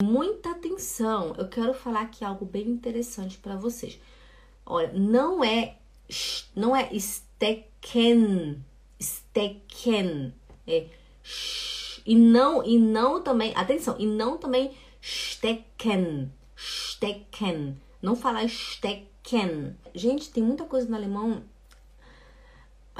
[0.00, 3.98] Muita atenção, eu quero falar aqui algo bem interessante para vocês.
[4.64, 5.76] Olha, não é
[6.54, 8.64] não é stecken,
[9.02, 10.32] stecken,
[10.64, 10.86] é
[12.06, 14.72] e não e não também, atenção, e não também
[15.02, 17.76] stecken, stecken.
[18.00, 19.76] Não falar stecken.
[19.92, 21.42] Gente, tem muita coisa no alemão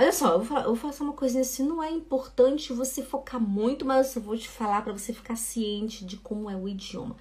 [0.00, 2.72] Olha só, eu vou, falar, eu vou falar só uma coisinha assim, não é importante
[2.72, 6.54] você focar muito, mas eu vou te falar para você ficar ciente de como é
[6.54, 7.16] o idioma.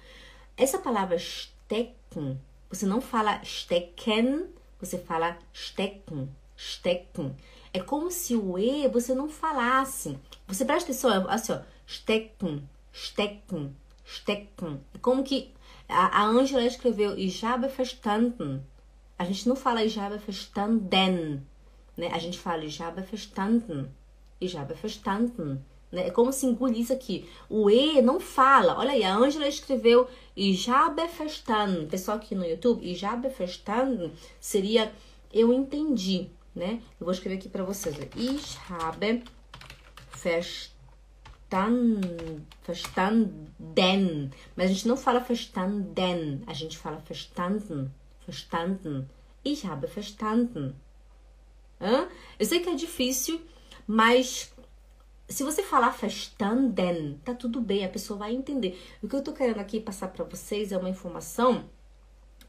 [0.56, 4.46] Essa palavra stecken, você não fala stecken,
[4.80, 7.34] você fala stecken, stecken.
[7.72, 10.16] É como se o E você não falasse.
[10.46, 12.62] Você presta atenção, assim, ó, stecken,
[12.94, 13.74] stecken,
[14.06, 14.80] stecken.
[14.94, 15.52] É como que
[15.88, 18.62] a Ângela escreveu ich habe verstanden.
[19.18, 21.42] A gente não fala ich habe verstanden
[21.98, 22.08] né?
[22.12, 23.86] A gente fala ich habe verstanden.
[24.40, 25.60] Ich habe verstanden.
[25.90, 26.06] Né?
[26.06, 27.28] É como se engolisse aqui.
[27.50, 28.78] O E não fala.
[28.78, 31.88] Olha aí, a Ângela escreveu Ich habe verstanden.
[31.88, 34.92] Pessoal aqui no YouTube, Ich habe verstanden seria
[35.32, 36.80] eu entendi, né?
[36.98, 37.96] Eu vou escrever aqui para vocês.
[38.16, 39.22] Ich habe
[40.22, 40.70] verstanden,
[42.64, 44.30] verstanden.
[44.56, 47.90] Mas a gente não fala verstanden, a gente fala verstanden,
[48.24, 49.06] verstanden.
[49.44, 50.74] Ich habe verstanden.
[51.80, 52.08] Hã?
[52.38, 53.40] Eu sei que é difícil,
[53.86, 54.52] mas
[55.28, 58.80] se você falar verstanden, tá tudo bem, a pessoa vai entender.
[59.02, 61.64] O que eu tô querendo aqui passar para vocês é uma informação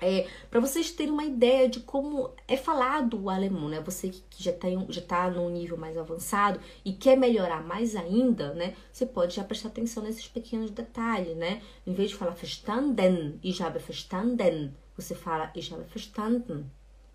[0.01, 3.81] é, para vocês terem uma ideia de como é falado o alemão, né?
[3.81, 8.53] Você que já está já tá num nível mais avançado e quer melhorar mais ainda,
[8.53, 8.75] né?
[8.93, 11.61] Você pode já prestar atenção nesses pequenos detalhes, né?
[11.85, 16.65] Em vez de falar verstanden, ich habe verstanden, você fala ich habe verstanden,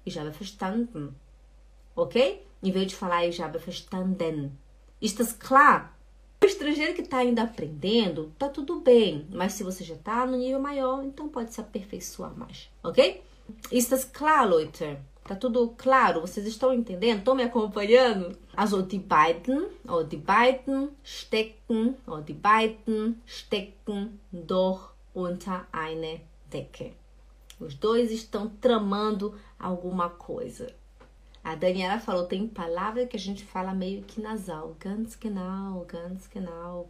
[0.05, 1.15] ich habe verstanden
[1.95, 2.45] ok?
[2.63, 4.51] Em vez de falar habe verstanden.
[5.01, 5.95] Ist das klar?
[6.43, 10.37] O estrangeiro que está ainda aprendendo, tá tudo bem, mas se você já está no
[10.37, 13.23] nível maior, então pode se aperfeiçoar mais, ok?
[13.73, 14.99] Ist das klar, Leute?
[15.25, 16.21] Tá tudo claro?
[16.21, 17.21] Vocês estão entendendo?
[17.21, 18.37] Estão me acompanhando?
[18.55, 26.21] Also die beiden, ou die beiden stecken, ou die beiden stecken doch unter eine
[26.51, 26.93] Decke.
[27.59, 30.75] Os dois estão tramando alguma coisa.
[31.45, 34.75] A Daniela falou, tem palavra que a gente fala meio que nasal.
[34.81, 36.89] Ganz genau, ganz genau.